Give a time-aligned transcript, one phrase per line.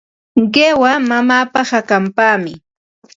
[0.53, 2.51] Qiwa mamaapa hakanpaqmi.